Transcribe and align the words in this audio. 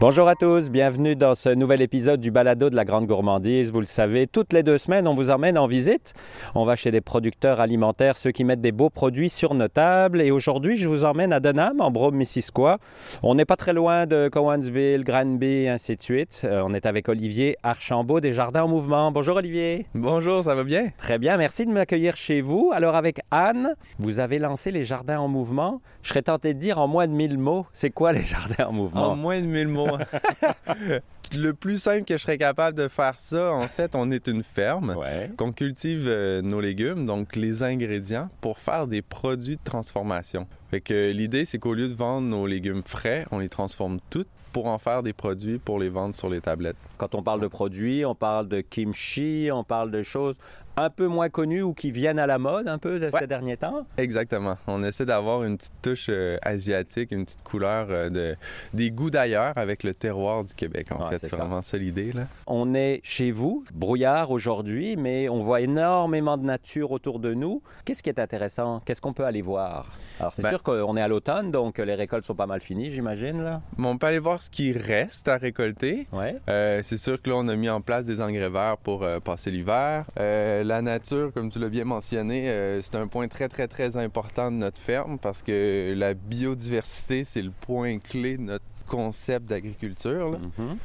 Bonjour 0.00 0.28
à 0.28 0.34
tous, 0.34 0.70
bienvenue 0.70 1.14
dans 1.14 1.34
ce 1.34 1.50
nouvel 1.50 1.82
épisode 1.82 2.20
du 2.20 2.30
Balado 2.30 2.70
de 2.70 2.74
la 2.74 2.86
Grande 2.86 3.06
Gourmandise. 3.06 3.70
Vous 3.70 3.80
le 3.80 3.86
savez, 3.86 4.26
toutes 4.26 4.54
les 4.54 4.62
deux 4.62 4.78
semaines, 4.78 5.06
on 5.06 5.12
vous 5.12 5.28
emmène 5.28 5.58
en 5.58 5.66
visite. 5.66 6.14
On 6.54 6.64
va 6.64 6.74
chez 6.74 6.90
des 6.90 7.02
producteurs 7.02 7.60
alimentaires, 7.60 8.16
ceux 8.16 8.30
qui 8.30 8.44
mettent 8.44 8.62
des 8.62 8.72
beaux 8.72 8.88
produits 8.88 9.28
sur 9.28 9.52
nos 9.52 9.68
tables. 9.68 10.22
Et 10.22 10.30
aujourd'hui, 10.30 10.78
je 10.78 10.88
vous 10.88 11.04
emmène 11.04 11.34
à 11.34 11.40
Denham, 11.40 11.82
en 11.82 11.90
Brome-Missisquoi. 11.90 12.78
On 13.22 13.34
n'est 13.34 13.44
pas 13.44 13.56
très 13.56 13.74
loin 13.74 14.06
de 14.06 14.30
Cowansville, 14.32 15.04
Granby, 15.04 15.68
ainsi 15.68 15.96
de 15.96 16.00
suite. 16.02 16.40
Euh, 16.44 16.62
on 16.64 16.72
est 16.72 16.86
avec 16.86 17.10
Olivier 17.10 17.58
Archambault 17.62 18.20
des 18.20 18.32
Jardins 18.32 18.62
en 18.62 18.68
Mouvement. 18.68 19.12
Bonjour 19.12 19.36
Olivier. 19.36 19.84
Bonjour, 19.94 20.44
ça 20.44 20.54
va 20.54 20.64
bien? 20.64 20.88
Très 20.96 21.18
bien, 21.18 21.36
merci 21.36 21.66
de 21.66 21.72
m'accueillir 21.72 22.16
chez 22.16 22.40
vous. 22.40 22.70
Alors 22.72 22.96
avec 22.96 23.20
Anne, 23.30 23.74
vous 23.98 24.18
avez 24.18 24.38
lancé 24.38 24.70
les 24.70 24.84
Jardins 24.84 25.20
en 25.20 25.28
Mouvement. 25.28 25.82
Je 26.00 26.08
serais 26.08 26.22
tenté 26.22 26.54
de 26.54 26.58
dire 26.58 26.78
en 26.78 26.88
moins 26.88 27.06
de 27.06 27.12
1000 27.12 27.36
mots. 27.36 27.66
C'est 27.74 27.90
quoi 27.90 28.14
les 28.14 28.22
Jardins 28.22 28.68
en 28.68 28.72
Mouvement? 28.72 29.10
En 29.10 29.16
moins 29.16 29.38
de 29.42 29.46
1000 29.46 29.68
mots. 29.68 29.89
le 31.34 31.52
plus 31.52 31.80
simple 31.80 32.04
que 32.04 32.16
je 32.16 32.22
serais 32.22 32.38
capable 32.38 32.76
de 32.76 32.88
faire 32.88 33.18
ça, 33.18 33.52
en 33.52 33.68
fait, 33.68 33.94
on 33.94 34.10
est 34.10 34.26
une 34.26 34.42
ferme 34.42 34.94
Ouais. 34.96 35.30
qu'on 35.36 35.52
cultive 35.52 36.04
euh, 36.06 36.42
nos 36.42 36.60
légumes, 36.60 37.06
donc 37.06 37.36
les 37.36 37.62
ingrédients, 37.62 38.28
pour 38.40 38.58
faire 38.58 38.86
des 38.86 39.02
produits 39.02 39.56
de 39.56 39.64
transformation. 39.64 40.46
Fait 40.70 40.80
que 40.80 41.10
l'idée, 41.10 41.44
c'est 41.44 41.58
qu'au 41.58 41.74
lieu 41.74 41.88
de 41.88 41.94
vendre 41.94 42.26
nos 42.28 42.46
légumes 42.46 42.82
frais, 42.84 43.26
on 43.30 43.38
les 43.38 43.48
transforme 43.48 43.98
tous 44.10 44.26
pour 44.52 44.66
en 44.66 44.78
faire 44.78 45.04
des 45.04 45.12
produits 45.12 45.58
pour 45.58 45.78
les 45.78 45.88
vendre 45.88 46.16
sur 46.16 46.28
les 46.28 46.40
tablettes. 46.40 46.76
Quand 46.98 47.14
on 47.14 47.22
parle 47.22 47.40
de 47.40 47.46
produits, 47.46 48.04
on 48.04 48.16
parle 48.16 48.48
de 48.48 48.60
kimchi, 48.60 49.48
on 49.52 49.62
parle 49.62 49.92
de 49.92 50.02
choses 50.02 50.36
un 50.76 50.90
peu 50.90 51.06
moins 51.06 51.28
connues 51.28 51.62
ou 51.62 51.74
qui 51.74 51.90
viennent 51.90 52.18
à 52.18 52.26
la 52.26 52.38
mode 52.38 52.68
un 52.68 52.78
peu 52.78 52.98
de 52.98 53.06
Ouais. 53.06 53.18
ces 53.18 53.26
derniers 53.26 53.56
temps? 53.56 53.86
Exactement. 53.98 54.56
On 54.66 54.82
essaie 54.84 55.04
d'avoir 55.06 55.44
une 55.44 55.56
petite 55.58 55.72
touche 55.82 56.06
euh, 56.08 56.36
asiatique, 56.42 57.12
une 57.12 57.24
petite 57.24 57.42
couleur 57.42 57.88
euh, 57.90 58.08
de 58.10 58.36
des 58.72 58.90
goûts 58.90 59.10
d'ailleurs 59.10 59.52
avec 59.56 59.82
le 59.82 59.94
terroir 59.94 60.44
du 60.44 60.54
Québec. 60.54 60.86
En 60.92 61.02
Ouais, 61.04 61.10
fait, 61.10 61.18
c'est 61.18 61.28
ça. 61.28 61.36
vraiment 61.36 61.60
ça 61.62 61.76
l'idée 61.76 62.12
là. 62.12 62.22
On 62.46 62.74
est 62.74 63.00
chez 63.02 63.30
vous, 63.30 63.64
brouillard 63.74 64.30
aujourd'hui, 64.30 64.96
mais 64.96 65.28
on 65.28 65.42
voit 65.42 65.60
énormément 65.60 66.36
de 66.36 66.44
nature 66.44 66.92
autour 66.92 67.18
de 67.18 67.34
nous. 67.34 67.62
Qu'est-ce 67.84 68.02
qui 68.02 68.08
est 68.08 68.18
intéressant? 68.20 68.80
Qu'est-ce 68.84 69.00
qu'on 69.00 69.12
peut 69.12 69.24
aller 69.24 69.42
voir? 69.42 69.86
Alors, 70.18 70.32
c'est 70.34 70.42
Ben- 70.42 70.50
sûr 70.50 70.62
qu'on 70.62 70.96
est 70.96 71.02
à 71.02 71.08
l'automne, 71.08 71.50
donc 71.50 71.78
les 71.78 71.94
récoltes 71.94 72.24
sont 72.24 72.34
pas 72.34 72.46
mal 72.46 72.60
finies, 72.60 72.90
j'imagine, 72.90 73.42
là. 73.42 73.60
On 73.78 73.98
peut 73.98 74.06
aller 74.06 74.18
voir 74.18 74.40
ce 74.40 74.50
qui 74.50 74.72
reste 74.72 75.28
à 75.28 75.36
récolter. 75.36 76.06
Ouais. 76.12 76.36
Euh, 76.48 76.80
c'est 76.82 76.96
sûr 76.96 77.20
que 77.20 77.28
là, 77.30 77.36
on 77.38 77.48
a 77.48 77.56
mis 77.56 77.68
en 77.68 77.80
place 77.80 78.06
des 78.06 78.20
engrais 78.20 78.48
verts 78.50 78.76
pour 78.78 79.04
passer 79.24 79.50
l'hiver. 79.50 80.04
Euh, 80.18 80.59
la 80.64 80.82
nature, 80.82 81.32
comme 81.32 81.50
tu 81.50 81.58
l'as 81.58 81.68
bien 81.68 81.84
mentionné, 81.84 82.48
euh, 82.50 82.82
c'est 82.82 82.96
un 82.96 83.06
point 83.06 83.28
très, 83.28 83.48
très, 83.48 83.68
très 83.68 83.96
important 83.96 84.50
de 84.50 84.56
notre 84.56 84.78
ferme 84.78 85.18
parce 85.18 85.42
que 85.42 85.94
la 85.96 86.14
biodiversité, 86.14 87.24
c'est 87.24 87.42
le 87.42 87.50
point 87.50 87.98
clé 87.98 88.36
de 88.36 88.42
notre 88.42 88.64
concept 88.86 89.46
d'agriculture. 89.46 90.38
Mhm. 90.58 90.76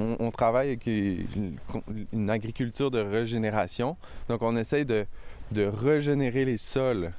On, 0.00 0.16
on 0.18 0.30
travaille 0.30 0.68
avec 0.68 0.86
une, 0.86 1.56
une 2.12 2.30
agriculture 2.30 2.90
de 2.90 2.98
régénération. 2.98 3.96
Donc, 4.28 4.42
on 4.42 4.56
essaye 4.56 4.84
de, 4.84 5.06
de 5.52 5.64
régénérer 5.64 6.44
les 6.44 6.56
sols. 6.56 7.12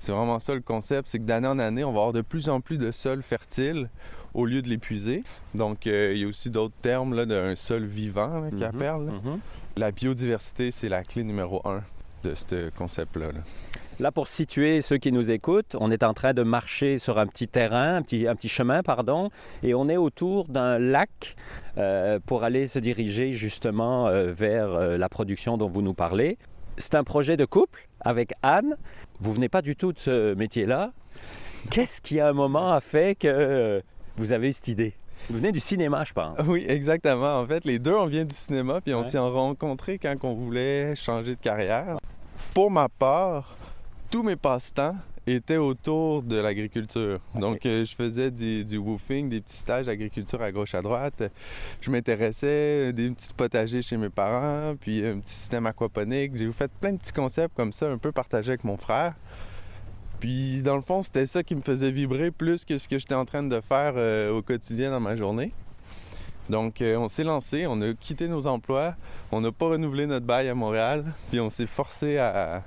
C'est 0.00 0.12
vraiment 0.12 0.38
ça 0.38 0.54
le 0.54 0.60
concept, 0.60 1.08
c'est 1.08 1.18
que 1.18 1.24
d'année 1.24 1.48
en 1.48 1.58
année, 1.58 1.84
on 1.84 1.92
va 1.92 1.98
avoir 2.00 2.12
de 2.12 2.20
plus 2.20 2.48
en 2.48 2.60
plus 2.60 2.78
de 2.78 2.92
sols 2.92 3.22
fertiles 3.22 3.88
au 4.34 4.46
lieu 4.46 4.62
de 4.62 4.68
l'épuiser. 4.68 5.24
Donc, 5.54 5.86
euh, 5.86 6.12
il 6.14 6.20
y 6.20 6.24
a 6.24 6.28
aussi 6.28 6.50
d'autres 6.50 6.74
termes 6.82 7.24
d'un 7.24 7.54
sol 7.56 7.84
vivant 7.84 8.40
là, 8.40 8.50
qui 8.50 8.62
appellent. 8.64 9.12
Mhm. 9.24 9.40
La 9.78 9.92
biodiversité, 9.92 10.72
c'est 10.72 10.88
la 10.88 11.04
clé 11.04 11.22
numéro 11.22 11.62
un 11.64 11.82
de 12.24 12.34
ce 12.34 12.68
concept-là. 12.70 13.28
là. 14.00 14.10
Pour 14.10 14.26
situer 14.26 14.80
ceux 14.80 14.98
qui 14.98 15.12
nous 15.12 15.30
écoutent, 15.30 15.76
on 15.78 15.92
est 15.92 16.02
en 16.02 16.14
train 16.14 16.34
de 16.34 16.42
marcher 16.42 16.98
sur 16.98 17.16
un 17.16 17.28
petit 17.28 17.46
terrain, 17.46 17.94
un 17.94 18.02
petit, 18.02 18.48
chemin, 18.48 18.82
pardon, 18.82 19.30
et 19.62 19.74
on 19.74 19.88
est 19.88 19.96
autour 19.96 20.46
d'un 20.46 20.80
lac 20.80 21.36
euh, 21.76 22.18
pour 22.26 22.42
aller 22.42 22.66
se 22.66 22.80
diriger 22.80 23.34
justement 23.34 24.08
euh, 24.08 24.32
vers 24.32 24.72
euh, 24.72 24.98
la 24.98 25.08
production 25.08 25.56
dont 25.56 25.68
vous 25.68 25.82
nous 25.82 25.94
parlez. 25.94 26.38
C'est 26.76 26.96
un 26.96 27.04
projet 27.04 27.36
de 27.36 27.44
couple 27.44 27.86
avec 28.00 28.32
Anne. 28.42 28.76
Vous 29.20 29.32
venez 29.32 29.48
pas 29.48 29.62
du 29.62 29.76
tout 29.76 29.92
de 29.92 30.00
ce 30.00 30.34
métier-là. 30.34 30.90
Qu'est-ce 31.70 32.00
qui, 32.00 32.18
à 32.18 32.26
un 32.26 32.32
moment, 32.32 32.72
a 32.72 32.80
fait 32.80 33.14
que 33.16 33.80
vous 34.16 34.32
avez 34.32 34.50
cette 34.50 34.66
idée? 34.66 34.94
Vous 35.30 35.36
venez 35.36 35.52
du 35.52 35.60
cinéma, 35.60 36.04
je 36.04 36.12
pense. 36.12 36.38
Oui, 36.46 36.64
exactement. 36.68 37.40
En 37.40 37.46
fait, 37.46 37.64
les 37.64 37.78
deux, 37.78 37.94
on 37.94 38.06
vient 38.06 38.24
du 38.24 38.34
cinéma, 38.34 38.80
puis 38.80 38.94
on 38.94 39.00
Ouais. 39.00 39.04
s'est 39.04 39.18
rencontrés 39.18 39.98
quand 39.98 40.14
on 40.22 40.34
voulait 40.34 40.94
changer 40.96 41.34
de 41.34 41.40
carrière. 41.40 41.98
Pour 42.54 42.70
ma 42.70 42.88
part, 42.88 43.54
tous 44.10 44.22
mes 44.22 44.36
passe-temps 44.36 44.96
étaient 45.26 45.58
autour 45.58 46.22
de 46.22 46.36
l'agriculture. 46.36 47.20
Donc, 47.34 47.66
euh, 47.66 47.84
je 47.84 47.94
faisais 47.94 48.30
du, 48.30 48.64
du 48.64 48.78
woofing, 48.78 49.28
des 49.28 49.42
petits 49.42 49.58
stages 49.58 49.84
d'agriculture 49.84 50.40
à 50.40 50.50
gauche, 50.50 50.74
à 50.74 50.80
droite. 50.80 51.22
Je 51.82 51.90
m'intéressais 51.90 52.94
des 52.94 53.10
petits 53.10 53.34
potagers 53.34 53.82
chez 53.82 53.98
mes 53.98 54.08
parents, 54.08 54.74
puis 54.80 55.04
un 55.06 55.18
petit 55.18 55.34
système 55.34 55.66
aquaponique. 55.66 56.34
J'ai 56.36 56.50
fait 56.52 56.70
plein 56.80 56.92
de 56.92 56.98
petits 56.98 57.12
concepts 57.12 57.54
comme 57.54 57.74
ça, 57.74 57.90
un 57.90 57.98
peu 57.98 58.10
partagés 58.12 58.48
avec 58.52 58.64
mon 58.64 58.78
frère. 58.78 59.12
Puis, 60.20 60.62
dans 60.62 60.74
le 60.76 60.82
fond, 60.82 61.02
c'était 61.02 61.26
ça 61.26 61.42
qui 61.42 61.54
me 61.54 61.60
faisait 61.60 61.90
vibrer 61.90 62.30
plus 62.30 62.64
que 62.64 62.76
ce 62.78 62.88
que 62.88 62.98
j'étais 62.98 63.14
en 63.14 63.24
train 63.24 63.42
de 63.42 63.60
faire 63.60 63.94
euh, 63.96 64.32
au 64.36 64.42
quotidien 64.42 64.90
dans 64.90 65.00
ma 65.00 65.14
journée. 65.14 65.52
Donc, 66.50 66.80
euh, 66.82 66.96
on 66.96 67.08
s'est 67.08 67.24
lancé, 67.24 67.66
on 67.68 67.80
a 67.82 67.92
quitté 67.92 68.26
nos 68.26 68.46
emplois, 68.46 68.94
on 69.32 69.40
n'a 69.42 69.52
pas 69.52 69.66
renouvelé 69.66 70.06
notre 70.06 70.24
bail 70.26 70.48
à 70.48 70.54
Montréal, 70.54 71.04
puis 71.30 71.40
on 71.40 71.50
s'est 71.50 71.66
forcé 71.66 72.16
à, 72.16 72.64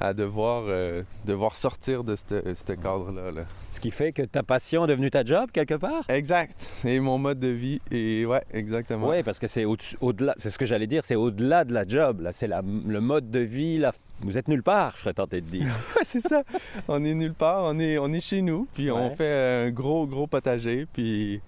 à 0.00 0.14
devoir, 0.14 0.64
euh, 0.68 1.02
devoir 1.26 1.54
sortir 1.54 2.02
de 2.02 2.16
ce 2.16 2.72
cadre-là. 2.72 3.30
là. 3.30 3.42
Ce 3.70 3.78
qui 3.78 3.90
fait 3.90 4.12
que 4.12 4.22
ta 4.22 4.42
passion 4.42 4.84
est 4.86 4.88
devenue 4.88 5.10
ta 5.10 5.22
job, 5.22 5.50
quelque 5.52 5.74
part? 5.74 6.02
Exact. 6.08 6.66
Et 6.86 6.98
mon 6.98 7.18
mode 7.18 7.38
de 7.38 7.48
vie, 7.48 7.82
et 7.90 8.24
ouais, 8.24 8.42
exactement. 8.54 9.08
Oui, 9.10 9.22
parce 9.22 9.38
que 9.38 9.46
c'est 9.46 9.66
au-delà, 9.66 10.34
c'est 10.38 10.50
ce 10.50 10.58
que 10.58 10.64
j'allais 10.66 10.86
dire, 10.86 11.04
c'est 11.04 11.14
au-delà 11.14 11.64
de 11.64 11.74
la 11.74 11.86
job. 11.86 12.22
Là, 12.22 12.32
c'est 12.32 12.48
le 12.48 13.00
mode 13.00 13.30
de 13.30 13.40
vie. 13.40 13.76
la- 13.78 13.92
vous 14.22 14.36
êtes 14.38 14.48
nulle 14.48 14.62
part, 14.62 14.94
je 14.96 15.02
serais 15.02 15.14
tenté 15.14 15.40
de 15.40 15.46
dire. 15.46 15.66
c'est 16.02 16.20
ça. 16.20 16.42
On 16.88 17.02
est 17.04 17.14
nulle 17.14 17.34
part, 17.34 17.62
on 17.64 17.78
est, 17.78 17.98
on 17.98 18.12
est 18.12 18.20
chez 18.20 18.42
nous, 18.42 18.66
puis 18.74 18.90
on 18.90 19.14
fait 19.16 19.66
un 19.66 19.70
gros, 19.70 20.06
gros 20.06 20.26
potager, 20.26 20.86
puis 20.92 21.40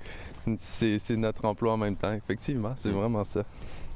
c'est 0.57 0.99
c'est 0.99 1.17
notre 1.17 1.45
emploi 1.45 1.73
en 1.75 1.77
même 1.77 1.97
temps. 1.97 2.13
Effectivement, 2.13 2.73
c'est 2.77 2.91
Mm. 2.91 2.95
vraiment 2.95 3.25
ça. 3.25 3.45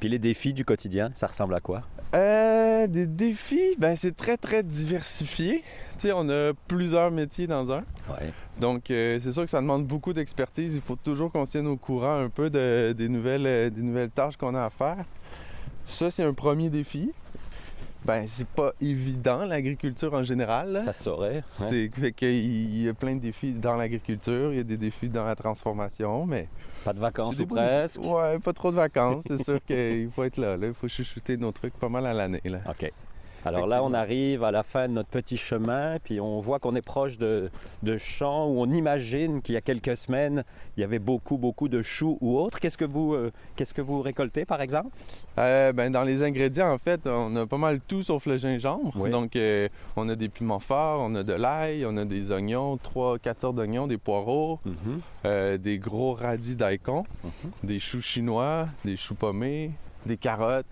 Puis 0.01 0.09
les 0.11 0.19
défis 0.19 0.53
du 0.53 0.65
quotidien, 0.65 1.11
ça 1.15 1.27
ressemble 1.27 1.55
à 1.55 1.61
quoi? 1.61 1.83
Euh, 2.15 2.87
des 2.87 3.07
défis, 3.07 3.75
ben 3.79 3.97
c'est 3.97 4.15
très 4.15 4.37
très 4.37 4.63
diversifié. 4.63 5.65
Tu 5.99 6.03
sais, 6.09 6.13
on 6.15 6.29
a 6.29 6.53
plusieurs 6.69 7.11
métiers 7.11 7.47
dans 7.47 7.73
un. 7.73 7.79
Ouais. 8.09 8.31
Donc 8.61 8.91
euh, 8.91 9.19
c'est 9.21 9.33
sûr 9.33 9.43
que 9.45 9.51
ça 9.51 9.61
demande 9.61 9.87
beaucoup 9.87 10.13
d'expertise. 10.13 10.75
Il 10.77 10.81
faut 10.83 10.97
toujours 10.97 11.33
qu'on 11.33 11.47
tienne 11.47 11.67
au 11.67 11.77
courant 11.77 12.19
un 12.21 12.29
peu 12.29 12.49
de- 12.51 12.93
des, 12.97 13.09
nouvelles, 13.09 13.47
euh, 13.47 13.71
des 13.71 13.83
nouvelles 13.83 14.11
tâches 14.11 14.37
qu'on 14.37 14.55
a 14.55 14.65
à 14.67 14.71
faire. 14.71 15.05
Ça, 15.87 16.11
c'est 16.11 16.23
un 16.25 16.35
premier 16.35 16.69
défi. 16.71 17.13
Ben, 18.07 18.25
c'est 18.29 18.47
pas 18.47 18.73
évident, 18.81 19.45
l'agriculture 19.45 20.15
en 20.15 20.23
général. 20.23 20.73
là. 20.73 20.81
Ça 20.81 20.93
se 20.93 21.03
saurait. 21.05 21.37
ouais. 21.37 21.43
C'est 21.45 21.91
fait 21.93 22.13
qu'il 22.13 22.83
y 22.83 22.89
a 22.89 22.95
plein 22.95 23.17
de 23.17 23.21
défis 23.21 23.53
dans 23.53 23.75
l'agriculture, 23.75 24.53
il 24.53 24.59
y 24.59 24.61
a 24.61 24.65
des 24.65 24.77
défis 24.77 25.09
dans 25.09 25.25
la 25.25 25.35
transformation, 25.35 26.25
mais 26.27 26.49
Pas 26.85 26.93
de 26.93 27.01
vacances 27.01 27.39
ou 27.39 27.47
presque. 27.47 28.01
Ouais, 28.03 28.39
pas 28.39 28.53
trop 28.53 28.71
de 28.71 28.77
vacances, 28.77 29.25
c'est 29.27 29.43
sûr 29.43 29.59
qu'il 29.67 30.09
faut 30.15 30.23
être 30.25 30.37
là, 30.37 30.57
là. 30.57 30.69
Il 30.69 30.75
faut 30.75 30.89
chuchoter 30.89 31.37
nos 31.37 31.51
trucs 31.53 31.75
pas 31.75 31.89
mal 31.89 32.07
à 32.07 32.13
l'année 32.13 32.41
là. 32.45 32.61
OK. 32.69 32.93
Alors 33.47 33.67
là, 33.69 33.83
on 33.85 33.95
arrive 33.95 34.43
à 34.45 34.51
la 34.51 34.63
fin 34.63 34.89
de 34.89 34.93
notre 34.95 35.09
petit 35.09 35.37
chemin, 35.37 35.99
puis 36.03 36.21
on 36.21 36.41
voit 36.41 36.59
qu'on 36.59 36.75
est 36.75 36.83
proche 36.83 37.17
de, 37.17 37.51
de 37.83 37.97
champs 37.97 38.47
où 38.49 38.61
on 38.61 38.71
imagine 38.73 39.41
qu'il 39.41 39.55
y 39.55 39.59
a 39.59 39.61
quelques 39.61 39.97
semaines, 39.97 40.43
il 40.77 40.81
y 40.81 40.85
avait 40.85 40.99
beaucoup, 40.99 41.37
beaucoup 41.37 41.69
de 41.69 41.81
choux 41.81 42.19
ou 42.21 42.39
autres. 42.39 42.59
Qu'est-ce 42.59 42.77
que 42.77 42.85
vous, 42.85 43.15
euh, 43.15 43.31
qu'est-ce 43.55 43.73
que 43.73 43.83
vous 43.83 44.03
récoltez, 44.03 44.45
par 44.45 44.61
exemple? 44.61 44.91
Euh, 45.39 45.73
ben, 45.73 45.93
dans 45.93 46.03
les 46.03 46.23
ingrédients, 46.25 46.73
en 46.73 46.79
fait, 46.79 47.07
on 47.07 47.35
a 47.37 47.47
pas 47.47 47.59
mal 47.59 47.81
tout 47.87 48.03
sauf 48.03 48.27
le 48.27 48.37
gingembre. 48.37 48.93
Oui. 48.97 49.11
Donc, 49.11 49.37
euh, 49.37 49.69
on 49.97 50.09
a 50.09 50.17
des 50.17 50.29
piments 50.29 50.59
forts, 50.61 51.01
on 51.03 51.15
a 51.15 51.23
de 51.23 51.33
l'ail, 51.33 51.87
on 51.87 51.97
a 51.97 52.05
des 52.05 52.33
oignons, 52.33 52.77
trois, 52.79 53.19
quatre 53.19 53.41
sortes 53.41 53.57
d'oignons, 53.57 53.87
des 53.87 53.99
poireaux, 53.99 54.59
Mhm. 54.65 55.59
des 55.59 55.79
gros 55.79 56.15
radis 56.15 56.57
daikon, 56.57 57.05
Mhm. 57.25 57.51
des 57.63 57.79
choux 57.79 58.01
chinois, 58.01 58.67
des 58.85 58.97
choux 58.97 59.15
pommés, 59.15 59.71
des 60.05 60.17
carottes. 60.17 60.67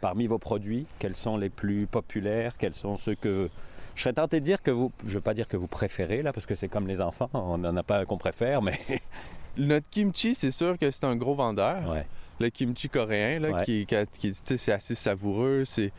Parmi 0.00 0.26
vos 0.26 0.38
produits, 0.38 0.86
quels 0.98 1.14
sont 1.16 1.36
les 1.36 1.48
plus 1.50 1.86
populaires? 1.86 2.56
Quels 2.58 2.74
sont 2.74 2.96
ceux 2.96 3.14
que... 3.14 3.48
Je 3.94 4.02
serais 4.02 4.12
tenté 4.12 4.38
de 4.40 4.44
dire 4.44 4.62
que 4.62 4.70
vous... 4.70 4.92
Je 5.04 5.08
ne 5.10 5.14
veux 5.14 5.20
pas 5.20 5.34
dire 5.34 5.48
que 5.48 5.56
vous 5.56 5.66
préférez, 5.66 6.22
là, 6.22 6.32
parce 6.32 6.46
que 6.46 6.54
c'est 6.54 6.68
comme 6.68 6.86
les 6.86 7.00
enfants. 7.00 7.30
On 7.34 7.58
n'en 7.58 7.76
a 7.76 7.82
pas 7.82 7.98
un 7.98 8.04
qu'on 8.04 8.18
préfère, 8.18 8.62
mais... 8.62 8.78
Notre 9.56 9.90
kimchi, 9.90 10.36
c'est 10.36 10.52
sûr 10.52 10.78
que 10.78 10.88
c'est 10.92 11.02
un 11.04 11.16
gros 11.16 11.34
vendeur. 11.34 11.88
Ouais. 11.90 12.06
Le 12.38 12.48
kimchi 12.48 12.88
coréen, 12.88 13.40
là, 13.40 13.50
Ouais. 13.50 13.64
qui, 13.64 13.86
qui, 13.86 13.96
qui- 14.18 14.34
c'est 14.58 14.70
assez 14.72 14.94
savoureux. 14.94 15.64
C'est 15.64 15.90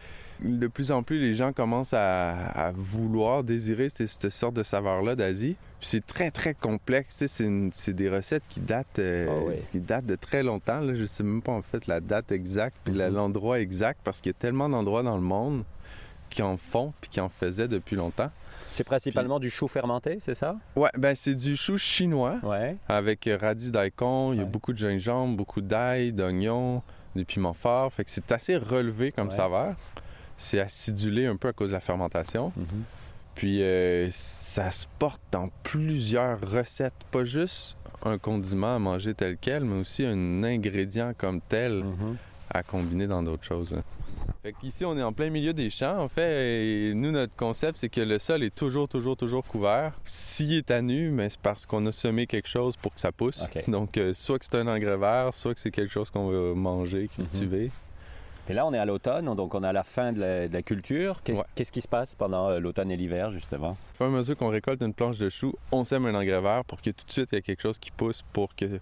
de 0.44 0.68
plus 0.68 0.92
en 0.92 1.04
plus, 1.04 1.20
les 1.20 1.34
gens 1.34 1.52
commencent 1.54 1.94
à, 1.94 2.32
à 2.50 2.72
vouloir 2.72 3.44
désirer 3.44 3.90
cette, 3.90 4.30
sorte 4.30 4.54
de 4.56 4.64
saveur-là 4.64 5.16
d'Asie. 5.16 5.56
C'est 5.82 6.06
très, 6.06 6.32
très 6.32 6.54
complexe. 6.54 7.24
C'est 7.28 7.94
des 7.94 8.10
recettes 8.10 8.44
qui 8.50 8.60
datent, 8.60 9.00
euh, 9.00 9.28
Ah 9.30 9.44
ouais. 9.46 9.62
qui 9.72 9.80
datent 9.80 10.06
de 10.06 10.16
très 10.16 10.44
longtemps. 10.44 10.80
Là. 10.82 10.94
Je 10.96 11.06
sais 11.06 11.24
même 11.24 11.42
pas 11.42 11.52
en 11.54 11.62
fait 11.62 11.88
la 11.88 12.00
date 12.02 12.32
exacte 12.32 12.76
puis 12.84 12.94
la- 12.94 13.10
Mhm. 13.10 13.16
l'endroit 13.16 13.60
exact 13.60 14.00
parce 14.04 14.22
qu'il 14.22 14.30
y 14.32 14.36
a 14.36 14.40
tellement 14.40 14.70
d'endroits 14.70 15.04
dans 15.04 15.16
le 15.16 15.22
monde 15.24 15.64
qui 16.30 16.42
en 16.42 16.58
font 16.58 16.94
puis 17.02 17.10
qui 17.10 17.20
en 17.22 17.30
faisaient 17.30 17.68
depuis 17.68 17.96
longtemps. 17.96 18.30
C'est 18.72 18.84
principalement 18.84 19.40
du 19.40 19.50
chou 19.50 19.68
fermenté, 19.68 20.18
c'est 20.20 20.36
ça? 20.36 20.56
Ouais, 20.76 20.90
ben 20.98 21.16
c'est 21.16 21.34
du 21.34 21.56
chou 21.58 21.78
chinois 21.78 22.38
Ouais. 22.44 22.76
avec 22.88 23.28
radis 23.42 23.72
daikon. 23.72 24.34
Il 24.34 24.38
y 24.38 24.40
a 24.42 24.44
Ouais. 24.44 24.50
beaucoup 24.50 24.74
de 24.74 24.78
gingembre, 24.78 25.36
beaucoup 25.36 25.62
d'ail, 25.62 26.12
d'oignons, 26.14 26.84
des 27.16 27.26
piments 27.26 27.54
forts. 27.54 27.92
Fait 27.94 28.04
que 28.04 28.12
c'est 28.12 28.32
assez 28.32 28.56
relevé 28.58 29.12
comme 29.12 29.30
Ouais. 29.30 29.36
saveur. 29.36 29.76
C'est 30.40 30.60
acidulé 30.60 31.26
un 31.28 31.36
peu 31.36 31.50
à 31.50 31.54
cause 31.54 31.70
de 31.70 31.74
la 31.76 31.80
fermentation. 31.82 32.52
Mhm. 32.56 32.66
Puis 33.36 33.62
euh, 33.62 34.10
ça 34.12 34.72
se 34.72 34.86
porte 34.98 35.22
dans 35.32 35.50
plusieurs 35.64 36.40
recettes, 36.42 36.94
pas 37.12 37.24
juste 37.24 37.78
un 38.04 38.18
condiment 38.18 38.76
à 38.76 38.80
manger 38.80 39.14
tel 39.14 39.38
quel, 39.40 39.64
mais 39.66 39.80
aussi 39.82 40.06
un 40.06 40.44
ingrédient 40.44 41.14
comme 41.18 41.42
tel 41.42 41.84
Mhm. 41.84 42.16
à 42.50 42.64
combiner 42.64 43.06
dans 43.08 43.22
d'autres 43.22 43.44
choses. 43.44 43.76
Fait 44.42 44.54
qu'ici, 44.54 44.86
on 44.86 44.98
est 44.98 45.04
en 45.04 45.12
plein 45.12 45.30
milieu 45.30 45.54
des 45.54 45.70
champs. 45.70 46.00
En 46.02 46.08
fait, 46.08 46.90
et 46.90 46.94
nous, 46.94 47.12
notre 47.12 47.36
concept, 47.36 47.78
c'est 47.80 47.90
que 47.90 48.00
le 48.02 48.18
sol 48.20 48.42
est 48.44 48.56
toujours, 48.56 48.88
toujours, 48.88 49.18
toujours 49.18 49.44
couvert. 49.46 49.94
S'il 50.06 50.54
est 50.54 50.72
à 50.72 50.82
nu, 50.82 51.10
mais 51.10 51.30
c'est 51.30 51.40
parce 51.40 51.66
qu'on 51.66 51.86
a 51.86 51.92
semé 51.92 52.26
quelque 52.28 52.48
chose 52.48 52.78
pour 52.78 52.94
que 52.94 53.00
ça 53.00 53.12
pousse. 53.12 53.44
Donc, 53.68 53.98
euh, 53.98 54.14
soit 54.14 54.40
que 54.40 54.46
c'est 54.46 54.56
un 54.56 54.68
engrais 54.68 54.98
vert, 54.98 55.34
soit 55.34 55.54
que 55.54 55.60
c'est 55.60 55.72
quelque 55.72 55.92
chose 55.92 56.10
qu'on 56.10 56.30
va 56.30 56.54
manger, 56.56 57.10
cultiver. 57.14 57.70
Et 58.50 58.54
là, 58.54 58.66
on 58.66 58.74
est 58.74 58.80
à 58.80 58.86
l'automne, 58.86 59.26
donc 59.36 59.54
on 59.54 59.64
est 59.64 59.68
à 59.68 59.74
la 59.74 59.84
fin 59.84 60.12
de 60.12 60.20
la, 60.20 60.48
de 60.48 60.54
la 60.54 60.62
culture. 60.64 61.22
Qu'est-ce 61.24 61.40
Ouais. 61.42 61.66
qui 61.72 61.82
se 61.82 61.88
passe 61.88 62.16
pendant 62.16 62.50
euh, 62.50 62.60
l'automne 62.60 62.90
et 62.90 62.98
l'hiver, 62.98 63.32
justement? 63.32 63.72
Au 63.94 63.96
fur 63.98 64.06
et 64.08 64.10
à 64.10 64.12
mesure 64.12 64.36
qu'on 64.36 64.50
récolte 64.50 64.82
une 64.82 64.94
planche 64.94 65.20
de 65.20 65.30
chou, 65.30 65.54
on 65.72 65.84
sème 65.84 66.06
un 66.08 66.16
engrais 66.16 66.42
vert 66.42 66.66
pour 66.66 66.82
que 66.82 66.90
tout 66.90 67.06
de 67.06 67.12
suite, 67.12 67.30
il 67.32 67.36
y 67.36 67.38
ait 67.38 67.42
quelque 67.44 67.62
chose 67.62 67.78
qui 67.78 67.92
pousse 67.92 68.24
pour 68.34 68.56
que 68.56 68.80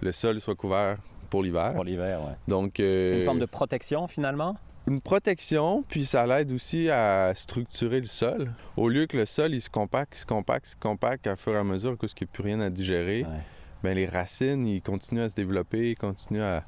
le 0.00 0.12
sol 0.12 0.40
soit 0.40 0.56
couvert 0.56 0.96
pour 1.30 1.42
l'hiver. 1.44 1.72
Pour 1.74 1.84
l'hiver, 1.84 2.20
ouais. 2.22 2.32
Donc, 2.48 2.74
C'est 2.76 2.82
euh, 2.82 3.18
une 3.20 3.24
forme 3.24 3.38
de 3.38 3.46
protection, 3.46 4.06
finalement? 4.08 4.56
une 4.86 5.00
protection, 5.00 5.82
puis 5.88 6.04
ça 6.04 6.26
l'aide 6.26 6.52
aussi 6.52 6.90
à 6.90 7.32
structurer 7.34 8.00
le 8.00 8.06
sol. 8.06 8.52
Au 8.76 8.88
lieu 8.90 9.06
que 9.06 9.16
le 9.16 9.24
sol, 9.24 9.54
il 9.54 9.62
se 9.62 9.70
compacte, 9.70 10.14
il 10.14 10.18
se 10.20 10.26
compacte, 10.26 10.66
il 10.66 10.70
se 10.72 10.76
compacte 10.76 11.26
à 11.26 11.36
fur 11.36 11.54
et 11.54 11.56
à 11.56 11.64
mesure 11.64 11.96
parce 11.96 12.12
qu'il 12.12 12.26
n'y 12.26 12.30
a 12.30 12.34
plus 12.34 12.42
rien 12.42 12.60
à 12.60 12.68
digérer, 12.68 13.22
Ouais. 13.22 13.40
ben, 13.82 13.94
les 13.94 14.04
racines, 14.06 14.66
ils 14.66 14.82
continuent 14.82 15.22
à 15.22 15.30
se 15.30 15.34
développer, 15.36 15.92
ils 15.92 15.96
continuent 15.96 16.42
à, 16.42 16.64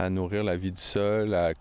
à 0.00 0.10
nourrir 0.10 0.44
la 0.44 0.56
vie 0.56 0.72
du 0.72 0.80
sol, 0.80 1.34
à, 1.34 1.52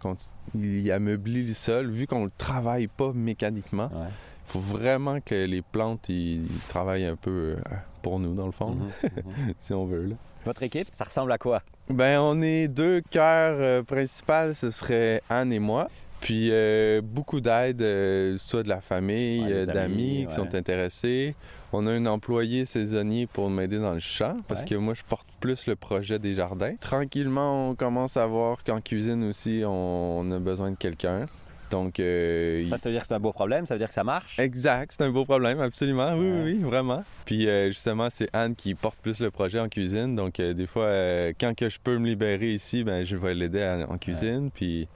ils 0.56 0.92
ameublit 0.92 1.46
le 1.46 1.54
sol. 1.54 1.90
Vu 1.92 2.08
qu'on 2.08 2.20
ne 2.22 2.26
le 2.26 2.32
travaille 2.38 2.88
pas 2.88 3.12
mécaniquement, 3.14 3.90
Ouais. 3.94 4.08
il 4.48 4.52
faut 4.52 4.60
vraiment 4.60 5.20
que 5.22 5.36
les 5.36 5.62
plantes, 5.62 6.10
ils, 6.10 6.44
ils 6.46 6.60
travaillent 6.68 7.06
un 7.06 7.16
peu 7.16 7.56
euh, 7.58 7.76
pour 8.02 8.20
nous, 8.20 8.34
dans 8.36 8.46
le 8.46 8.52
fond, 8.52 8.72
Mhm, 8.72 8.90
mhm. 9.04 9.54
si 9.58 9.74
on 9.74 9.86
veut. 9.86 10.06
là. 10.08 10.16
Votre 10.46 10.64
équipe, 10.64 10.88
ça 10.92 11.04
ressemble 11.04 11.32
à 11.34 11.38
quoi? 11.38 11.62
Ben, 11.90 12.20
on 12.22 12.42
est 12.42 12.68
deux 12.70 13.02
cœurs 13.12 13.58
euh, 13.60 13.84
principaux, 13.84 14.54
ce 14.54 14.72
serait 14.72 15.22
Anne 15.30 15.52
et 15.52 15.60
moi. 15.60 15.90
Puis 16.22 16.50
euh, 16.52 17.02
beaucoup 17.04 17.40
d'aide, 17.40 17.82
euh, 17.82 18.38
soit 18.38 18.64
de 18.64 18.70
la 18.70 18.82
famille, 18.82 19.42
Ouais, 19.42 19.52
euh, 19.52 19.66
d'amis 19.66 19.80
amis, 19.80 20.18
qui 20.22 20.26
ouais. 20.28 20.32
sont 20.34 20.54
intéressés. 20.56 21.34
On 21.72 21.88
a 21.88 21.92
un 21.92 22.06
employé 22.08 22.66
saisonnier 22.66 23.26
pour 23.28 23.50
m'aider 23.50 23.78
dans 23.80 23.94
le 23.94 24.00
champ, 24.00 24.36
parce 24.48 24.62
Ouais. 24.62 24.68
que 24.68 24.76
moi, 24.76 24.94
je 24.96 25.04
porte 25.08 25.28
plus 25.40 25.68
le 25.68 25.76
projet 25.76 26.20
des 26.20 26.34
jardins. 26.36 26.76
Tranquillement, 26.82 27.70
on 27.70 27.76
commence 27.76 28.18
à 28.18 28.26
voir 28.26 28.64
qu'en 28.66 28.82
cuisine 28.82 29.24
aussi, 29.30 29.62
on, 29.66 30.20
on 30.20 30.32
a 30.32 30.40
besoin 30.40 30.72
de 30.72 30.76
quelqu'un. 30.78 31.28
Donc, 31.72 32.00
euh, 32.00 32.66
Ça, 32.68 32.78
ça 32.78 32.90
veut 32.90 32.94
dire 32.96 33.02
que 33.04 33.08
c'est 33.08 33.14
un 33.14 33.20
beau 33.20 33.32
problème? 33.32 33.68
Ça 33.68 33.76
veut 33.76 33.80
dire 33.80 33.90
que 33.90 33.94
ça 33.94 34.04
marche? 34.04 34.40
Exact, 34.40 34.92
c'est 34.92 35.04
un 35.04 35.12
beau 35.12 35.24
problème, 35.24 35.62
absolument. 35.62 36.14
Oui, 36.18 36.26
Ouais. 36.26 36.42
oui, 36.46 36.54
oui, 36.58 36.64
vraiment. 36.64 37.04
Puis 37.26 37.48
euh, 37.48 37.68
justement, 37.68 38.08
c'est 38.10 38.28
Anne 38.34 38.56
qui 38.56 38.74
porte 38.74 38.98
plus 39.00 39.20
le 39.20 39.30
projet 39.30 39.60
en 39.60 39.70
cuisine. 39.70 40.16
Donc 40.16 40.40
euh, 40.40 40.54
des 40.56 40.66
fois, 40.66 40.86
euh, 40.86 41.32
quand 41.40 41.56
que 41.56 41.70
je 41.70 41.78
peux 41.82 42.00
me 42.00 42.08
libérer 42.08 42.52
ici, 42.54 42.84
ben 42.84 43.06
je 43.06 43.16
vais 43.16 43.36
l'aider 43.36 43.84
en 43.88 43.98
cuisine. 44.00 44.50
Puis, 44.52 44.88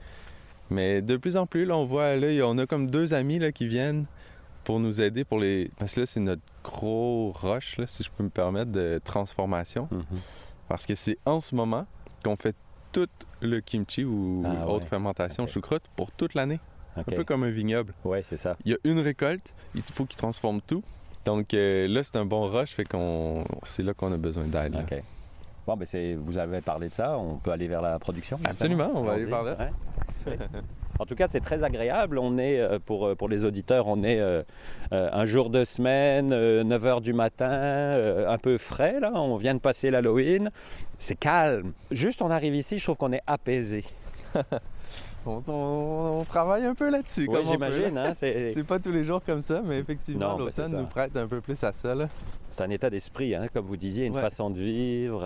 mais 0.70 1.02
de 1.02 1.16
plus 1.16 1.36
en 1.36 1.46
plus, 1.46 1.64
là, 1.64 1.76
on 1.76 1.84
voit 1.84 2.16
là, 2.16 2.28
on 2.46 2.58
a 2.58 2.66
comme 2.66 2.90
deux 2.90 3.14
amis 3.14 3.38
là 3.38 3.52
qui 3.52 3.66
viennent 3.68 4.06
pour 4.64 4.80
nous 4.80 5.00
aider 5.00 5.24
pour 5.24 5.38
les. 5.38 5.70
Parce 5.78 5.94
que 5.94 6.00
là, 6.00 6.06
c'est 6.06 6.20
notre 6.20 6.42
gros 6.62 7.32
rush, 7.32 7.76
là, 7.78 7.86
si 7.86 8.02
je 8.02 8.10
peux 8.10 8.24
me 8.24 8.30
permettre, 8.30 8.72
de 8.72 9.00
transformation. 9.04 9.88
Mhm. 9.90 10.04
Parce 10.68 10.86
que 10.86 10.94
c'est 10.94 11.18
en 11.26 11.40
ce 11.40 11.54
moment 11.54 11.86
qu'on 12.24 12.36
fait 12.36 12.56
tout 12.92 13.08
le 13.42 13.60
kimchi 13.60 14.04
ou 14.04 14.42
Ah, 14.46 14.66
autre 14.68 14.84
ouais. 14.84 14.88
fermentation 14.90 15.46
choucroute 15.46 15.82
pour 15.96 16.10
toute 16.12 16.34
l'année. 16.34 16.60
Un 16.96 17.02
peu 17.02 17.24
comme 17.24 17.42
un 17.42 17.50
vignoble 17.50 17.92
Ouais, 18.04 18.22
c'est 18.24 18.36
ça. 18.36 18.56
il 18.64 18.70
y 18.70 18.74
a 18.74 18.78
une 18.84 19.00
récolte, 19.00 19.52
il 19.74 19.82
faut 19.82 20.04
qu'il 20.06 20.16
transforme 20.16 20.60
tout. 20.62 20.82
Donc 21.24 21.52
euh, 21.52 21.88
là, 21.88 22.02
c'est 22.04 22.16
un 22.16 22.24
bon 22.24 22.48
rush, 22.48 22.70
fait 22.74 22.84
qu'on 22.84 23.44
c'est 23.64 23.82
là 23.82 23.94
qu'on 23.94 24.12
a 24.12 24.16
besoin 24.16 24.44
d'aide. 24.44 24.76
Bon, 25.66 25.76
ben 25.76 25.86
vous 26.18 26.38
avez 26.38 26.60
parlé 26.60 26.88
de 26.90 26.94
ça, 26.94 27.18
on 27.18 27.36
peut 27.36 27.50
aller 27.50 27.66
vers 27.66 27.82
la 27.82 27.98
production. 27.98 28.36
justement? 28.36 28.52
Absolument, 28.52 28.90
on 28.94 29.02
va 29.02 29.12
aller 29.14 29.26
par 29.26 29.42
là. 29.42 29.56
Ouais. 29.58 29.70
En 30.98 31.06
tout 31.06 31.16
cas, 31.16 31.26
c'est 31.28 31.40
très 31.40 31.64
agréable. 31.64 32.18
On 32.18 32.38
est, 32.38 32.60
euh, 32.60 32.78
pour, 32.78 33.06
euh, 33.08 33.14
pour 33.16 33.28
les 33.28 33.44
auditeurs, 33.44 33.88
on 33.88 34.04
est 34.04 34.20
euh, 34.20 34.42
un 34.90 35.24
jour 35.26 35.50
de 35.50 35.64
semaine, 35.64 36.28
9 36.28 36.82
h 36.84 37.00
du 37.00 37.12
matin, 37.12 37.50
euh, 37.50 38.28
un 38.30 38.38
peu 38.38 38.58
frais, 38.58 39.00
là. 39.00 39.10
On 39.14 39.36
vient 39.36 39.54
de 39.54 39.58
passer 39.60 39.90
l'Halloween. 39.90 40.50
C'est 41.00 41.16
calme. 41.16 41.72
Juste, 41.90 42.22
on 42.22 42.30
arrive 42.30 42.54
ici, 42.54 42.78
je 42.78 42.84
trouve 42.84 42.96
qu'on 42.96 43.12
est 43.12 43.22
apaisé. 43.26 43.84
On, 45.26 45.42
on- 45.48 46.20
on 46.20 46.24
travaille 46.24 46.66
un 46.66 46.74
peu 46.74 46.90
là-dessus. 46.90 47.26
Oui, 47.30 47.38
j'imagine. 47.50 47.96
hein, 47.96 48.12
c'est, 48.14 48.54
pas 48.68 48.78
tous 48.78 48.92
les 48.92 49.04
jours 49.04 49.22
comme 49.24 49.40
ça, 49.40 49.62
mais 49.64 49.78
effectivement, 49.78 50.36
ben, 50.36 50.44
l'automne 50.44 50.68
ça. 50.70 50.76
nous 50.76 50.84
prête 50.84 51.16
un 51.16 51.26
peu 51.26 51.40
plus 51.40 51.64
à 51.64 51.72
ça. 51.72 51.94
c'est 52.50 52.60
un 52.60 52.68
état 52.68 52.90
d'esprit, 52.90 53.34
hein, 53.34 53.46
comme 53.50 53.64
vous 53.64 53.78
disiez, 53.78 54.04
une 54.04 54.14
Ouais. 54.14 54.20
façon 54.20 54.50
de 54.50 54.60
vivre. 54.60 55.24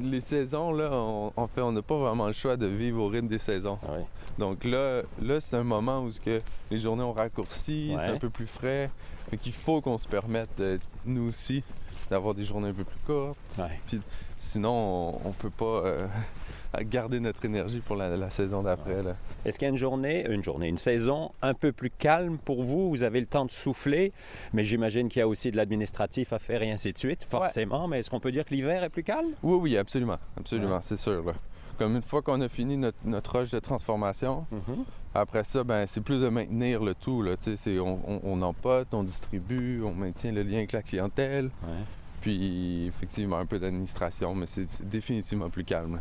Les 0.00 0.20
saisons, 0.20 0.72
là, 0.72 0.90
on- 0.92 1.32
en 1.36 1.46
fait, 1.46 1.60
on 1.62 1.72
n'a 1.72 1.82
pas 1.82 1.96
vraiment 1.96 2.26
le 2.26 2.32
choix 2.32 2.56
de 2.56 2.66
vivre 2.66 3.02
au 3.02 3.08
rythme 3.08 3.28
des 3.28 3.38
saisons. 3.38 3.78
ouais. 3.88 4.04
Donc 4.38 4.64
là, 4.64 5.02
là 5.20 5.40
c'est 5.40 5.56
un 5.56 5.64
moment 5.64 6.00
où 6.02 6.10
que 6.24 6.38
les 6.70 6.78
journées 6.78 7.02
ont 7.02 7.12
raccourci, 7.12 7.90
c'est 7.96 8.04
un 8.14 8.18
peu 8.18 8.28
plus 8.30 8.46
frais. 8.46 8.90
Fait 9.30 9.36
qu'il 9.36 9.52
faut 9.52 9.80
qu'on 9.80 9.98
se 9.98 10.06
permette, 10.06 10.60
euh, 10.60 10.78
nous 11.04 11.28
aussi, 11.28 11.62
d'avoir 12.10 12.34
des 12.34 12.44
journées 12.44 12.68
un 12.68 12.72
peu 12.74 12.84
plus 12.84 13.00
courtes. 13.06 13.36
Sinon, 14.40 15.18
on, 15.24 15.28
on 15.28 15.32
peut 15.32 15.50
pas 15.50 15.64
euh, 15.84 16.06
garder 16.82 17.18
notre 17.20 17.44
énergie 17.44 17.80
pour 17.80 17.96
la, 17.96 18.16
la 18.16 18.30
saison 18.30 18.62
d'après. 18.62 19.02
là. 19.02 19.16
Est-ce 19.44 19.58
qu'il 19.58 19.66
y 19.66 19.68
a 19.68 19.72
une 19.72 19.76
journée, 19.76 20.24
une 20.30 20.42
journée, 20.44 20.68
une 20.68 20.78
saison 20.78 21.32
un 21.42 21.54
peu 21.54 21.72
plus 21.72 21.90
calme 21.90 22.38
pour 22.38 22.62
vous? 22.62 22.88
Vous 22.88 23.02
avez 23.02 23.20
le 23.20 23.26
temps 23.26 23.44
de 23.44 23.50
souffler, 23.50 24.12
mais 24.52 24.62
j'imagine 24.64 25.08
qu'il 25.08 25.20
y 25.20 25.22
a 25.22 25.28
aussi 25.28 25.50
de 25.50 25.56
l'administratif 25.56 26.32
à 26.32 26.38
faire 26.38 26.62
et 26.62 26.70
ainsi 26.70 26.92
de 26.92 26.98
suite, 26.98 27.24
forcément. 27.28 27.88
Mais 27.88 27.98
est-ce 27.98 28.10
qu'on 28.10 28.20
peut 28.20 28.30
dire 28.32 28.44
que 28.44 28.54
l'hiver 28.54 28.84
est 28.84 28.90
plus 28.90 29.02
calme? 29.02 29.30
Oui, 29.42 29.58
oui, 29.60 29.76
absolument. 29.76 30.18
Absolument, 30.36 30.76
Ouais. 30.76 30.82
c'est 30.82 30.98
sûr. 30.98 31.24
là. 31.24 31.32
Comme 31.76 31.94
une 31.96 32.02
fois 32.02 32.22
qu'on 32.22 32.40
a 32.40 32.48
fini 32.48 32.76
notre, 32.76 32.98
notre 33.04 33.38
rush 33.38 33.50
de 33.50 33.58
transformation, 33.60 34.46
après 35.14 35.44
ça, 35.44 35.62
ben, 35.64 35.86
c'est 35.86 36.00
plus 36.00 36.20
de 36.20 36.28
maintenir 36.28 36.82
le 36.82 36.94
tout. 36.94 37.22
Là, 37.22 37.34
c'est- 37.40 37.78
on, 37.78 38.00
on, 38.06 38.20
on 38.24 38.42
empote, 38.42 38.88
on 38.92 39.02
distribue, 39.04 39.82
on 39.84 39.92
maintient 39.94 40.32
le 40.32 40.42
lien 40.42 40.58
avec 40.58 40.72
la 40.72 40.82
clientèle. 40.82 41.46
Ouais. 41.62 41.84
Puis 42.28 42.84
effectivement, 42.88 43.38
un 43.38 43.46
peu 43.46 43.58
d'administration, 43.58 44.34
mais 44.34 44.46
c'est 44.46 44.66
définitivement 44.86 45.48
plus 45.48 45.64
calme. 45.64 45.98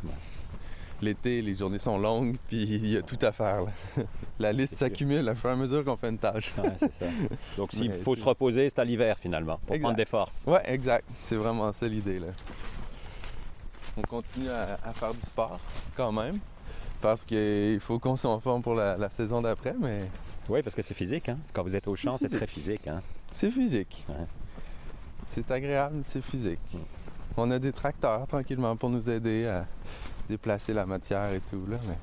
L'été, 1.01 1.41
les 1.41 1.55
journées 1.55 1.79
sont 1.79 1.97
longues, 1.97 2.35
puis 2.49 2.63
il 2.63 2.87
y 2.89 2.97
a 2.97 3.01
tout 3.01 3.19
à 3.21 3.31
faire. 3.31 3.61
là. 3.61 3.71
La 4.39 4.51
liste 4.51 4.75
s'accumule 4.75 5.29
à 5.29 5.35
fur 5.35 5.49
et 5.51 5.53
à 5.53 5.55
mesure 5.55 5.85
qu'on 5.85 5.95
fait 5.95 6.09
une 6.09 6.17
tâche. 6.17 6.51
Ouais, 6.57 6.73
c'est 6.79 6.91
ça. 6.91 7.05
Donc 7.57 7.71
s'il 7.71 7.93
faut 7.93 8.13
se 8.15 8.23
reposer, 8.25 8.67
c'est 8.67 8.79
à 8.79 8.83
l'hiver 8.83 9.17
finalement, 9.19 9.57
pour 9.65 9.73
Exact. 9.75 9.83
prendre 9.85 9.95
des 9.95 10.03
forces. 10.05 10.43
Ouais, 10.45 10.61
exact. 10.65 11.05
C'est 11.21 11.37
vraiment 11.37 11.71
ça 11.71 11.87
l'idée. 11.87 12.19
là. 12.19 12.27
On 13.95 14.01
continue 14.01 14.49
à, 14.49 14.77
à 14.83 14.91
faire 14.91 15.13
du 15.13 15.21
sport 15.21 15.59
quand 15.95 16.11
même, 16.11 16.39
parce 17.01 17.23
qu'il 17.23 17.79
faut 17.79 17.99
qu'on 17.99 18.17
soit 18.17 18.31
en 18.31 18.41
forme 18.41 18.61
pour 18.63 18.75
la, 18.75 18.97
la 18.97 19.09
saison 19.09 19.41
d'après, 19.41 19.75
mais 19.79 20.01
Oui, 20.49 20.61
parce 20.61 20.75
que 20.75 20.81
c'est 20.81 20.93
physique. 20.93 21.29
Hein? 21.29 21.37
Quand 21.53 21.63
vous 21.63 21.75
êtes 21.75 21.87
au 21.87 21.95
champ, 21.95 22.17
c'est 22.17 22.27
très 22.29 22.47
physique. 22.47 22.85
Hein? 22.87 23.01
c'est 23.33 23.49
physique. 23.49 24.03
Ouais. 24.09 24.15
C'est 25.27 25.49
agréable, 25.51 26.01
c'est 26.05 26.21
physique. 26.21 26.59
On 27.35 27.51
a 27.51 27.59
des 27.59 27.71
tracteurs 27.71 28.25
tranquillement 28.27 28.75
pour 28.75 28.89
nous 28.89 29.09
aider 29.09 29.45
à 29.45 29.65
déplacer 30.27 30.73
la 30.73 30.85
matière 30.85 31.31
et 31.33 31.41
tout. 31.49 31.63
Là, 31.69 31.77
mais... 31.87 31.97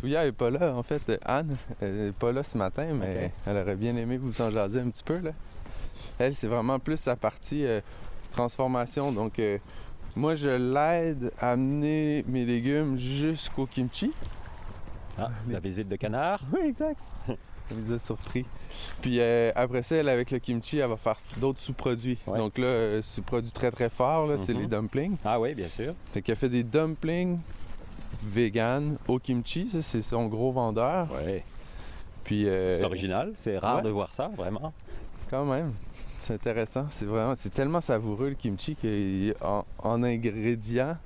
Touya 0.00 0.26
est 0.26 0.32
pas 0.32 0.50
là, 0.50 0.74
en 0.74 0.82
fait. 0.82 1.02
Anne 1.24 1.56
elle 1.80 2.08
est 2.08 2.12
pas 2.12 2.32
là 2.32 2.42
ce 2.42 2.56
matin, 2.56 2.86
mais 2.94 3.32
elle 3.46 3.56
aurait 3.58 3.76
bien 3.76 3.94
aimé 3.96 4.16
vous 4.16 4.40
en 4.40 4.50
jaser 4.50 4.80
un 4.80 4.88
petit 4.88 5.04
peu. 5.04 5.18
Là. 5.18 5.32
Elle, 6.18 6.34
c'est 6.34 6.46
vraiment 6.46 6.78
plus 6.78 6.96
sa 6.96 7.16
partie 7.16 7.66
euh, 7.66 7.80
transformation. 8.32 9.12
Donc, 9.12 9.38
euh, 9.38 9.58
moi, 10.16 10.34
je 10.34 10.48
l'aide 10.48 11.32
à 11.38 11.50
amener 11.50 12.24
mes 12.26 12.46
légumes 12.46 12.96
jusqu'au 12.96 13.66
kimchi. 13.66 14.12
Ah, 15.18 15.30
la 15.48 15.60
visite 15.60 15.88
de 15.88 15.96
canard. 15.96 16.40
Oui, 16.52 16.60
exact. 16.68 16.98
Elle 17.70 17.76
nous 17.84 17.94
a 17.94 17.98
surpris. 17.98 18.44
Puis 19.02 19.20
euh, 19.20 19.50
après 19.54 19.82
ça, 19.82 19.96
elle, 19.96 20.08
avec 20.08 20.30
le 20.30 20.38
kimchi, 20.38 20.78
elle 20.78 20.88
va 20.88 20.96
faire 20.96 21.16
d'autres 21.38 21.60
sous-produits. 21.60 22.18
Ouais. 22.26 22.38
Donc 22.38 22.58
là, 22.58 22.66
euh, 22.66 23.02
sous-produits 23.02 23.52
très 23.52 23.70
très 23.70 23.88
forts, 23.90 24.26
là, 24.26 24.36
c'est 24.38 24.54
Mhm. 24.54 24.60
les 24.60 24.66
dumplings. 24.66 25.16
Ah 25.24 25.38
oui, 25.40 25.54
bien 25.54 25.68
sûr. 25.68 25.94
Fait 26.12 26.22
qu'elle 26.22 26.36
fait 26.36 26.48
des 26.48 26.62
dumplings 26.62 27.38
vegan 28.22 28.96
au 29.08 29.18
kimchi, 29.18 29.68
ça 29.68 29.82
c'est 29.82 30.02
son 30.02 30.26
gros 30.26 30.52
vendeur. 30.52 31.08
Ouais. 31.12 31.44
Puis 32.24 32.46
euh, 32.48 32.74
C'est 32.76 32.84
original. 32.84 33.32
C'est 33.38 33.58
rare 33.58 33.76
ouais. 33.76 33.82
de 33.82 33.88
voir 33.90 34.12
ça, 34.12 34.30
vraiment. 34.36 34.72
quand 35.30 35.44
même, 35.44 35.72
c'est 36.22 36.34
intéressant. 36.34 36.86
C'est 36.90 37.04
vraiment, 37.04 37.34
c'est 37.36 37.54
tellement 37.54 37.80
savoureux 37.80 38.30
le 38.30 38.34
kimchi 38.34 38.76
qu'en 38.76 39.64
en 39.78 40.02
ingrédients, 40.02 40.96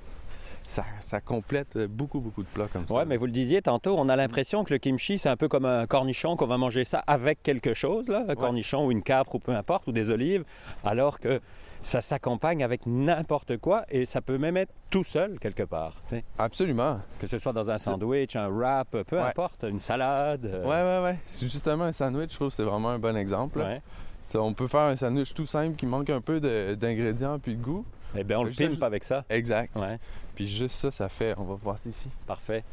ça, 0.67 0.83
ça 0.99 1.21
complète 1.21 1.77
beaucoup, 1.87 2.19
beaucoup 2.19 2.43
de 2.43 2.47
plats 2.47 2.67
comme 2.71 2.87
ça. 2.87 2.93
Ouais, 2.93 3.05
mais 3.05 3.17
vous 3.17 3.25
le 3.25 3.31
disiez 3.31 3.61
tantôt, 3.61 3.95
on 3.97 4.09
a 4.09 4.15
l'impression 4.15 4.63
que 4.63 4.73
le 4.73 4.79
kimchi, 4.79 5.17
c'est 5.17 5.29
un 5.29 5.37
peu 5.37 5.47
comme 5.47 5.65
un 5.65 5.85
cornichon, 5.85 6.35
qu'on 6.35 6.47
va 6.47 6.57
manger 6.57 6.83
ça 6.85 7.03
avec 7.07 7.41
quelque 7.43 7.73
chose, 7.73 8.07
là, 8.07 8.23
un 8.27 8.35
cornichon 8.35 8.85
ou 8.85 8.91
une 8.91 9.03
capre 9.03 9.35
ou 9.35 9.39
peu 9.39 9.51
importe, 9.53 9.87
ou 9.87 9.91
des 9.91 10.11
olives, 10.11 10.43
alors 10.83 11.19
que 11.19 11.39
ça 11.81 12.01
s'accompagne 12.01 12.63
avec 12.63 12.87
n'importe 12.87 13.57
quoi 13.57 13.85
et 13.91 14.05
ça 14.07 14.19
peut 14.19 14.39
même 14.39 14.57
être 14.57 14.73
tout 14.89 15.03
seul 15.03 15.37
quelque 15.39 15.61
part. 15.63 16.01
Absolument. 16.39 16.99
Que 17.19 17.27
ce 17.27 17.37
soit 17.37 17.53
dans 17.53 17.69
un 17.69 17.77
sandwich, 17.77 18.35
un 18.35 18.47
wrap, 18.49 18.89
peu 18.89 19.17
Ouais. 19.17 19.21
importe, 19.21 19.65
une 19.69 19.79
salade. 19.79 20.45
euh, 20.45 20.63
Ouais, 20.63 20.81
ouais, 21.03 21.03
ouais. 21.11 21.19
Justement 21.39 21.83
un 21.83 21.91
sandwich, 21.91 22.31
je 22.31 22.35
trouve 22.35 22.49
que 22.49 22.55
c'est 22.55 22.63
vraiment 22.63 22.89
un 22.89 22.97
bon 22.99 23.15
exemple. 23.15 23.59
ouais. 23.59 23.81
Ça, 24.29 24.41
On 24.41 24.53
peut 24.53 24.67
faire 24.67 24.81
un 24.81 24.95
sandwich 24.95 25.33
tout 25.33 25.45
simple 25.45 25.75
qui 25.75 25.85
manque 25.85 26.09
un 26.09 26.21
peu 26.21 26.39
d'ingrédients 26.75 27.39
puis 27.39 27.55
de 27.55 27.61
goût. 27.63 27.85
Eh 28.17 28.23
bien, 28.23 28.39
on 28.39 28.43
le 28.43 28.51
pimpe 28.51 28.81
avec 28.83 29.03
ça. 29.03 29.23
Exact. 29.29 29.75
Ouais, 29.77 29.99
Puis 30.35 30.47
juste 30.47 30.75
ça, 30.77 30.91
ça 30.91 31.09
fait. 31.09 31.33
On 31.37 31.43
va 31.43 31.55
voir 31.55 31.77
ça 31.77 31.89
ici. 31.89 32.07
parfait. 32.25 32.63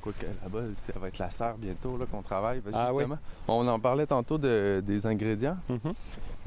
Quoique 0.00 0.24
là-bas, 0.42 0.60
ça 0.76 0.92
va 0.98 1.08
être 1.08 1.18
la 1.18 1.28
serre 1.28 1.56
bientôt 1.58 1.98
qu'on 2.10 2.22
travaille. 2.22 2.60
Parce 2.60 2.74
Ah 2.78 2.94
oui. 2.94 3.02
justement, 3.02 3.18
On 3.48 3.66
en 3.66 3.80
parlait 3.80 4.06
tantôt 4.06 4.38
de- 4.38 4.82
des 4.86 5.06
ingrédients. 5.06 5.56
Mhm. 5.68 5.92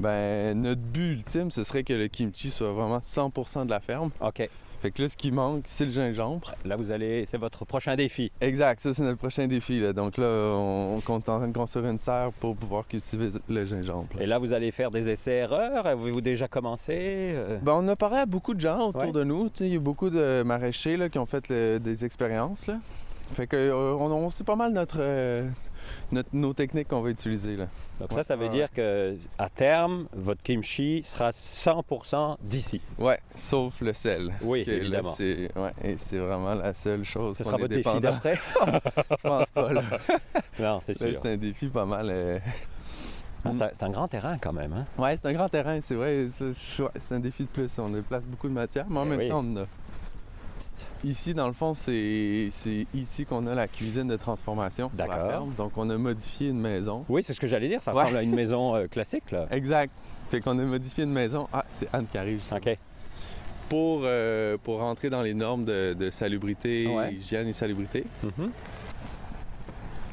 Ben, 0.00 0.60
notre 0.60 0.80
but 0.80 1.12
ultime, 1.12 1.50
ce 1.50 1.62
serait 1.62 1.84
que 1.84 1.92
le 1.92 2.08
kimchi 2.08 2.50
soit 2.50 2.72
vraiment 2.72 2.98
100% 3.00 3.64
de 3.66 3.70
la 3.70 3.80
ferme. 3.80 4.10
OK. 4.20 4.48
Fait 4.82 4.90
que 4.90 5.00
là, 5.00 5.08
ce 5.08 5.16
qui 5.16 5.30
manque, 5.30 5.62
c'est 5.66 5.84
le 5.84 5.92
gingembre. 5.92 6.52
Là, 6.64 6.74
vous 6.74 6.90
allez, 6.90 7.24
c'est 7.24 7.38
votre 7.38 7.64
prochain 7.64 7.94
défi. 7.94 8.32
Exact, 8.40 8.80
ça, 8.80 8.92
c'est 8.92 9.02
notre 9.04 9.18
prochain 9.18 9.46
défi. 9.46 9.78
là. 9.78 9.92
Donc 9.92 10.16
là, 10.16 10.26
on, 10.26 10.96
on 10.96 10.98
est 10.98 11.10
en 11.10 11.20
train 11.20 11.46
de 11.46 11.52
construire 11.56 11.86
une 11.86 12.00
serre 12.00 12.32
pour 12.40 12.56
pouvoir 12.56 12.88
cultiver 12.88 13.30
le 13.48 13.64
gingembre. 13.64 14.08
là. 14.16 14.22
Et 14.24 14.26
là, 14.26 14.38
vous 14.40 14.52
allez 14.52 14.72
faire 14.72 14.90
des 14.90 15.08
essais-erreurs. 15.08 15.86
Avez-vous 15.86 16.20
déjà 16.20 16.48
commencé 16.48 16.94
euh? 16.98 17.58
Ben, 17.62 17.74
on 17.74 17.86
a 17.86 17.94
parlé 17.94 18.16
à 18.18 18.26
beaucoup 18.26 18.54
de 18.54 18.60
gens 18.60 18.88
autour 18.88 19.02
Ouais. 19.04 19.12
de 19.12 19.22
nous. 19.22 19.48
Tu 19.50 19.58
sais, 19.58 19.66
Il 19.68 19.74
y 19.74 19.76
a 19.76 19.80
beaucoup 19.80 20.10
de 20.10 20.42
maraîchers 20.42 20.96
là, 20.96 21.08
qui 21.08 21.18
ont 21.20 21.26
fait 21.26 21.48
le- 21.48 21.78
des 21.78 22.04
expériences. 22.04 22.66
Là. 22.66 22.78
Fait 23.34 23.46
que 23.46 23.56
euh, 23.56 23.94
on, 23.94 24.10
on 24.10 24.30
sait 24.30 24.42
pas 24.44 24.56
mal 24.56 24.72
notre, 24.72 24.96
euh, 24.98 25.48
notre- 26.10 26.28
nos 26.32 26.52
techniques 26.52 26.88
qu'on 26.88 27.00
va 27.00 27.10
utiliser. 27.10 27.56
Là. 27.56 27.66
Donc 28.00 28.10
Ouais, 28.10 28.16
ça, 28.16 28.22
ça 28.22 28.36
veut 28.36 28.48
dire 28.48 28.72
que 28.72 29.14
à 29.38 29.48
terme, 29.48 30.06
votre 30.14 30.42
kimchi 30.42 31.02
sera 31.04 31.30
100% 31.32 32.36
d'ici. 32.42 32.80
Ouais, 32.98 33.18
sauf 33.36 33.80
le 33.80 33.92
sel. 33.92 34.32
Oui, 34.42 34.64
évidemment. 34.66 35.12
c'est 35.12 35.50
ouais, 35.56 35.72
et 35.84 35.96
c'est 35.98 36.18
vraiment 36.18 36.54
la 36.54 36.74
seule 36.74 37.04
chose 37.04 37.36
Ce 37.36 37.44
sera 37.44 37.56
votre 37.56 37.68
défi 37.68 37.78
dépendant. 37.84 38.00
d'après? 38.00 38.36
Je 39.10 39.28
pense 39.28 39.48
pas. 39.50 39.72
Là. 39.72 39.82
Non, 40.58 40.82
c'est 40.86 40.96
sûr. 40.96 41.18
c'est 41.22 41.32
un 41.32 41.36
défi 41.36 41.66
pas 41.68 41.86
mal. 41.86 42.08
euh, 42.10 42.38
Ah, 43.44 43.50
c'est 43.52 43.82
un, 43.82 43.90
grand 43.90 44.06
terrain 44.06 44.36
quand 44.38 44.52
même. 44.52 44.72
Hein? 44.72 44.84
Ouais, 44.98 45.16
c'est 45.16 45.26
un 45.26 45.32
grand 45.32 45.48
terrain, 45.48 45.80
c'est 45.80 45.94
vrai. 45.94 46.26
C'est 46.54 47.14
un 47.14 47.20
défi 47.20 47.44
de 47.44 47.48
plus. 47.48 47.78
On 47.78 47.88
déplace 47.88 48.22
beaucoup 48.24 48.48
de 48.48 48.52
matière, 48.52 48.86
mais 48.88 48.98
en 49.00 49.06
Eh 49.06 49.08
même 49.08 49.18
oui. 49.18 49.28
temps, 49.28 49.42
on 49.44 49.52
en 49.56 49.62
a. 49.62 49.66
Ici, 51.04 51.34
dans 51.34 51.48
le 51.48 51.52
fond, 51.52 51.74
c'est 51.74 52.48
ici 52.94 53.26
qu'on 53.26 53.46
a 53.48 53.54
la 53.56 53.66
cuisine 53.66 54.06
de 54.06 54.16
transformation 54.16 54.88
sur 54.94 55.04
la 55.06 55.26
ferme. 55.28 55.52
Donc, 55.56 55.72
on 55.76 55.90
a 55.90 55.96
modifié 55.98 56.50
une 56.50 56.60
maison. 56.60 57.04
Oui, 57.08 57.24
c'est 57.24 57.32
ce 57.34 57.40
que 57.40 57.48
j'allais 57.48 57.66
dire. 57.68 57.82
Ça 57.82 57.92
Ouais. 57.92 58.00
ressemble 58.02 58.18
à 58.18 58.22
une 58.22 58.34
maison 58.34 58.76
euh, 58.76 58.86
classique, 58.86 59.32
là. 59.32 59.46
Exact. 59.50 59.92
Fait 60.30 60.40
qu'on 60.40 60.56
a 60.60 60.62
modifié 60.62 61.02
une 61.02 61.10
maison. 61.12 61.48
Ah, 61.52 61.64
c'est 61.70 61.88
Anne 61.92 62.06
qui 62.10 62.18
arrive. 62.18 62.38
justement. 62.38 62.60
OK. 62.64 62.78
Pour, 63.68 64.02
euh, 64.04 64.56
pour 64.62 64.78
rentrer 64.78 65.10
dans 65.10 65.22
les 65.22 65.34
normes 65.34 65.64
de, 65.64 65.94
de 65.98 66.10
salubrité, 66.10 66.86
Ouais. 66.86 67.14
hygiène 67.14 67.48
et 67.48 67.52
salubrité. 67.52 68.04
Mhm. 68.22 68.50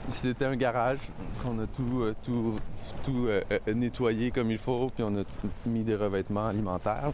C'était 0.08 0.46
un 0.46 0.56
garage 0.56 0.98
qu'on 1.44 1.60
a 1.60 1.68
tout, 1.68 2.02
euh, 2.02 2.16
tout, 2.26 2.56
tout 3.04 3.28
nettoyé 3.72 4.32
comme 4.32 4.50
il 4.50 4.58
faut, 4.58 4.88
puis 4.96 5.04
on 5.04 5.20
a 5.20 5.24
mis 5.68 5.84
des 5.84 5.96
revêtements 5.96 6.48
alimentaires. 6.48 7.12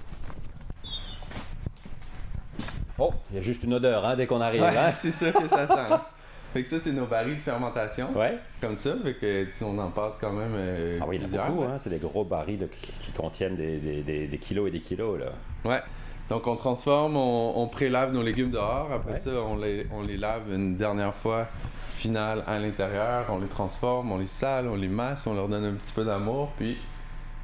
Oh, 2.97 3.11
il 3.31 3.35
y 3.35 3.39
a 3.39 3.41
juste 3.41 3.63
une 3.63 3.73
odeur 3.73 4.05
hein, 4.05 4.15
dès 4.15 4.25
qu'on 4.27 4.41
arrive. 4.41 4.61
Ouais, 4.61 4.77
hein? 4.77 4.91
c'est 4.93 5.11
ça 5.11 5.31
que 5.31 5.47
ça 5.47 5.67
sent. 5.67 5.93
fait 6.53 6.63
que 6.63 6.69
ça, 6.69 6.79
c'est 6.79 6.91
nos 6.93 7.05
barils 7.05 7.35
de 7.35 7.41
fermentation. 7.41 8.07
Ouais. 8.15 8.37
Comme 8.61 8.77
ça, 8.77 8.95
fait 9.03 9.15
que 9.15 9.47
on 9.61 9.77
en 9.79 9.91
passe 9.91 10.17
quand 10.17 10.31
même 10.31 10.53
euh, 10.55 10.99
Ah 11.01 11.05
oui, 11.07 11.19
il 11.21 11.33
y 11.33 11.37
en 11.37 11.43
a 11.43 11.47
beaucoup. 11.49 11.63
Hein? 11.63 11.77
C'est 11.77 11.89
des 11.89 11.97
gros 11.97 12.23
barils 12.23 12.57
de- 12.59 12.69
qui 13.01 13.11
contiennent 13.11 13.55
des, 13.57 13.77
des- 13.77 14.01
des- 14.03 14.27
des 14.27 14.37
kilos 14.37 14.67
et 14.69 14.71
des 14.71 14.79
kilos. 14.79 15.19
Là. 15.19 15.25
Ouais. 15.69 15.81
Donc 16.29 16.47
on 16.47 16.55
transforme, 16.55 17.17
on, 17.17 17.53
on 17.61 17.67
prélave 17.67 18.11
nos 18.13 18.23
légumes 18.23 18.49
dehors. 18.51 18.89
Après 18.91 19.11
Ouais. 19.13 19.19
ça, 19.19 19.31
on 19.47 19.57
les, 19.57 19.85
on 19.91 20.01
les 20.01 20.17
lave 20.17 20.51
une 20.51 20.75
dernière 20.77 21.13
fois 21.13 21.47
finale 21.91 22.43
à 22.47 22.57
l'intérieur. 22.59 23.25
On 23.29 23.39
les 23.39 23.47
transforme, 23.47 24.11
on 24.11 24.17
les 24.17 24.25
sale, 24.27 24.67
on 24.67 24.75
les 24.75 24.87
masse, 24.87 25.27
on 25.27 25.33
leur 25.35 25.47
donne 25.49 25.65
un 25.65 25.73
petit 25.73 25.93
peu 25.93 26.03
d'amour, 26.05 26.51
puis 26.57 26.77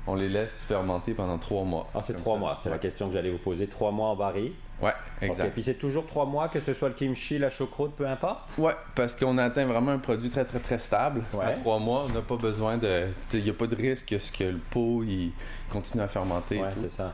on 0.08 0.16
les 0.16 0.30
laisse 0.30 0.62
fermenter 0.68 1.14
pendant 1.14 1.38
trois 1.38 1.64
mois. 1.64 1.88
Ah, 1.94 2.02
c'est 2.02 2.14
trois 2.14 2.34
ça. 2.36 2.40
mois. 2.40 2.58
C'est 2.64 2.70
la 2.72 2.80
question 2.80 3.08
que 3.08 3.14
j'allais 3.14 3.30
vous 3.30 3.38
poser. 3.38 3.68
Trois 3.68 3.92
mois 3.92 4.08
en 4.10 4.16
baril. 4.16 4.54
Ouais, 4.82 4.94
exact. 5.22 5.52
Puis 5.54 5.64
c'est 5.64 5.76
toujours 5.76 6.06
trois 6.06 6.26
mois, 6.26 6.48
que 6.48 6.60
ce 6.60 6.74
soit 6.74 6.90
le 6.90 6.96
kimchi, 6.96 7.38
la 7.38 7.50
choucroute, 7.50 7.94
peu 7.96 8.08
importe. 8.08 8.50
Ouais, 8.58 8.76
parce 8.96 9.16
qu'on 9.16 9.38
atteint 9.38 9.66
vraiment 9.66 9.92
un 9.92 10.00
produit 10.00 10.30
très 10.30 10.46
très 10.46 10.60
très 10.60 10.78
stable. 10.78 11.24
Ouais. 11.34 11.46
À 11.46 11.52
trois 11.52 11.80
mois, 11.80 12.06
on 12.06 12.10
n'a 12.10 12.22
pas 12.22 12.38
besoin 12.38 12.78
de. 12.78 13.08
Il 13.34 13.44
n'y 13.44 13.50
a 13.50 13.54
pas 13.54 13.68
de 13.68 13.76
risque 13.76 14.08
que 14.08 14.18
ce 14.20 14.32
que 14.32 14.46
le 14.46 14.60
pot 14.70 15.04
il 15.04 15.32
continue 15.72 16.04
à 16.04 16.08
fermenter. 16.08 16.60
Ouais, 16.60 16.70
c'est 16.80 16.92
ça. 16.92 17.14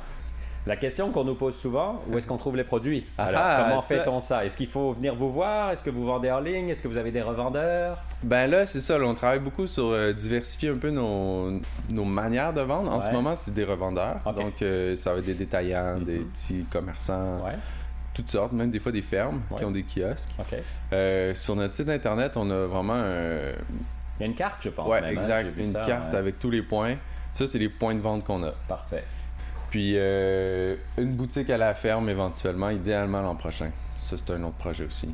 La 0.68 0.76
question 0.76 1.12
qu'on 1.12 1.24
nous 1.24 1.36
pose 1.36 1.56
souvent, 1.56 2.04
où 2.10 2.18
est-ce 2.18 2.28
qu'on 2.28 2.38
trouve 2.38 2.58
les 2.58 2.64
produits 2.66 3.06
Ah 3.18 3.26
Alors, 3.28 3.42
ah, 3.44 3.66
comment 3.70 3.82
ça- 3.82 3.88
fait-on 3.88 4.20
ça? 4.20 4.46
Est-ce 4.46 4.58
qu'il 4.58 4.68
faut 4.68 4.92
venir 4.94 5.16
vous 5.16 5.32
voir? 5.32 5.72
Est-ce 5.72 5.82
que 5.82 5.90
vous 5.90 6.06
vendez 6.06 6.30
en 6.30 6.40
ligne? 6.42 6.68
Est-ce 6.70 6.82
que 6.82 6.88
vous 6.90 6.98
avez 6.98 7.12
des 7.12 7.22
revendeurs? 7.22 8.04
Ben 8.22 8.50
là, 8.50 8.66
c'est 8.66 8.82
ça. 8.82 8.98
là, 8.98 9.06
on 9.06 9.14
travaille 9.16 9.40
beaucoup 9.40 9.66
sur 9.66 9.86
euh, 9.88 10.12
diversifier 10.12 10.70
un 10.70 10.78
peu 10.78 10.90
nos, 10.90 11.60
nos 11.90 12.04
manières 12.06 12.52
de 12.54 12.62
vendre. 12.62 12.92
En 12.92 12.98
Ouais. 13.00 13.06
ce 13.06 13.12
moment, 13.12 13.36
c'est 13.36 13.54
des 13.54 13.64
revendeurs. 13.64 14.18
Donc, 14.36 14.62
euh, 14.62 14.96
ça 14.98 15.14
va 15.14 15.20
être 15.20 15.26
des 15.26 15.34
détaillants, 15.36 16.00
des 16.00 16.20
Mhm. 16.20 16.26
petits 16.32 16.66
commerçants, 16.72 17.38
Ouais. 17.46 17.54
toutes 18.14 18.30
sortes, 18.30 18.52
même 18.52 18.70
des 18.70 18.80
fois 18.80 18.92
des 18.92 19.02
fermes 19.02 19.42
Ouais. 19.50 19.60
qui 19.60 19.66
ont 19.66 19.72
des 19.72 19.84
kiosques. 19.84 20.36
Euh, 20.92 21.34
sur 21.34 21.56
notre 21.56 21.76
site 21.76 21.88
internet, 21.90 22.34
on 22.36 22.50
a 22.52 22.66
vraiment 22.66 22.94
un. 22.96 23.52
Il 24.20 24.22
y 24.22 24.24
a 24.24 24.26
une 24.26 24.36
carte, 24.36 24.58
je 24.62 24.70
pense. 24.70 24.92
même, 24.92 25.04
hein, 25.04 25.08
exact. 25.08 25.50
Une 25.58 25.72
ça, 25.72 25.82
carte 25.82 26.12
ouais. 26.12 26.18
avec 26.20 26.40
tous 26.40 26.50
les 26.50 26.62
points. 26.64 26.96
Ça, 27.34 27.46
c'est 27.48 27.60
les 27.60 27.70
points 27.70 27.94
de 27.96 28.02
vente 28.02 28.26
qu'on 28.26 28.44
a. 28.44 28.52
Parfait. 28.68 29.04
Puis 29.70 29.94
euh, 29.96 30.76
une 30.98 31.14
boutique 31.14 31.50
à 31.50 31.58
la 31.58 31.74
ferme 31.74 32.10
éventuellement, 32.10 32.70
idéalement 32.70 33.22
l'an 33.22 33.36
prochain. 33.36 33.70
Ça, 33.98 34.16
c'est 34.18 34.32
un 34.34 34.44
autre 34.44 34.56
projet 34.58 34.86
aussi. 34.86 35.14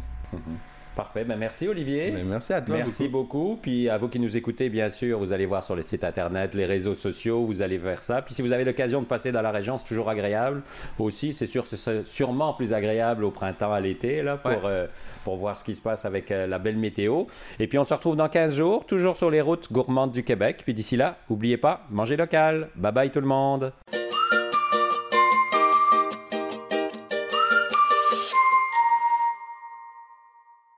Parfait. 0.96 1.24
Ben, 1.24 1.38
merci, 1.38 1.68
Olivier. 1.68 2.12
Mais 2.12 2.24
merci 2.24 2.54
à 2.54 2.62
toi. 2.62 2.76
Merci 2.78 3.08
beaucoup. 3.08 3.58
Puis 3.60 3.90
à 3.90 3.98
vous 3.98 4.10
qui 4.10 4.20
nous 4.20 4.38
écoutez, 4.38 4.70
bien 4.70 4.90
sûr, 4.92 5.18
vous 5.18 5.32
allez 5.32 5.48
voir 5.48 5.64
sur 5.64 5.76
les 5.76 5.82
sites 5.82 6.04
internet, 6.04 6.54
les 6.54 6.66
réseaux 6.66 6.94
sociaux, 6.94 7.46
vous 7.46 7.64
allez 7.64 7.80
vers 7.80 8.04
ça. 8.04 8.22
Puis 8.22 8.36
si 8.36 8.44
vous 8.44 8.52
avez 8.52 8.64
l'occasion 8.64 9.02
de 9.02 9.08
passer 9.08 9.32
dans 9.32 9.42
la 9.42 9.50
région, 9.50 9.80
c'est 9.80 9.88
toujours 9.88 10.08
agréable. 10.08 10.62
Aussi, 11.00 11.34
c'est 11.34 11.48
sûr, 11.48 11.66
c'est 11.66 12.04
sûrement 12.06 12.54
plus 12.54 12.74
agréable 12.74 13.24
au 13.24 13.32
printemps, 13.32 13.74
à 13.74 13.80
l'été, 13.80 14.22
là, 14.22 14.38
pour, 14.38 14.52
Ouais. 14.52 14.60
euh, 14.66 14.88
pour 15.24 15.38
voir 15.38 15.58
ce 15.58 15.64
qui 15.64 15.74
se 15.74 15.82
passe 15.82 16.06
avec 16.06 16.30
euh, 16.30 16.46
la 16.46 16.60
belle 16.60 16.78
météo. 16.78 17.24
Et 17.60 17.66
puis 17.66 17.80
on 17.80 17.86
se 17.86 17.94
retrouve 17.96 18.16
dans 18.16 18.30
15 18.30 18.54
jours, 18.54 18.86
toujours 18.86 19.18
sur 19.18 19.32
les 19.32 19.42
routes 19.42 19.74
gourmandes 19.74 20.12
du 20.12 20.24
Québec. 20.24 20.62
Puis 20.64 20.76
d'ici 20.76 20.96
là, 20.96 21.18
n'oubliez 21.28 21.58
pas, 21.58 21.88
mangez 21.90 22.18
local. 22.18 22.70
Bye 22.76 22.92
bye 22.92 23.10
tout 23.10 23.22
le 23.22 23.26
monde. 23.28 23.74